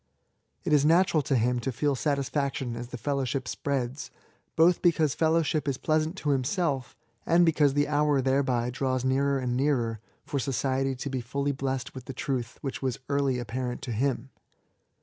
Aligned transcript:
It 0.63 0.73
is 0.73 0.83
natural 0.83 1.21
to 1.21 1.35
him 1.35 1.59
to 1.59 1.71
feel 1.71 1.93
satisfaction 1.93 2.75
as 2.75 2.87
the 2.87 2.97
fellowship 2.97 3.47
spreads— 3.47 4.09
^both 4.57 4.81
because 4.81 5.13
fellowship 5.13 5.67
is 5.67 5.77
pleasant 5.77 6.15
to 6.15 6.31
himself, 6.31 6.95
and 7.23 7.43
b2 7.45 7.45
76 7.45 7.45
ESSAYS. 7.45 7.45
because 7.45 7.73
the 7.75 7.87
hour 7.87 8.19
thereby 8.19 8.71
draws 8.71 9.05
nearer 9.05 9.37
and 9.37 9.55
nearer 9.55 9.99
for 10.25 10.39
society 10.39 10.95
to 10.95 11.09
be 11.11 11.21
fully 11.21 11.51
blessed 11.51 11.93
with 11.93 12.05
the 12.05 12.13
truth 12.13 12.57
which 12.61 12.81
was 12.81 12.97
early 13.09 13.37
apparent 13.37 13.83
to 13.83 13.91
him. 13.91 14.31